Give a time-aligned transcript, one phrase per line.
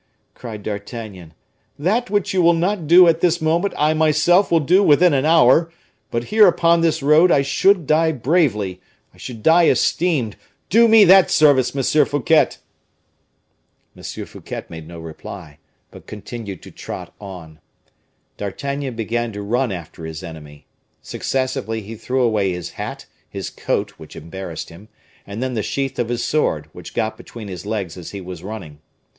[0.33, 1.35] cried D'Artagnan;
[1.77, 5.25] "that which you will not do at this moment, I myself will do within an
[5.25, 5.71] hour,
[6.09, 8.81] but here, upon this road, I should die bravely;
[9.13, 10.37] I should die esteemed;
[10.71, 12.05] do me that service, M.
[12.07, 12.47] Fouquet!"
[13.95, 14.01] M.
[14.01, 15.59] Fouquet made no reply,
[15.91, 17.59] but continued to trot on.
[18.37, 20.65] D'Artagnan began to run after his enemy.
[21.03, 24.87] Successively he threw away his hat, his coat, which embarrassed him,
[25.27, 28.41] and then the sheath of his sword, which got between his legs as he was
[28.43, 28.79] running.